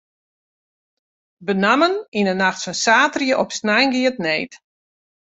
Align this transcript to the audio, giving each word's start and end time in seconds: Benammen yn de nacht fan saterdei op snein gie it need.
Benammen 1.47 1.93
yn 2.19 2.27
de 2.29 2.35
nacht 2.39 2.63
fan 2.65 2.79
saterdei 2.85 3.37
op 3.41 3.49
snein 3.59 3.89
gie 3.93 4.07
it 4.11 4.17
need. 4.25 4.53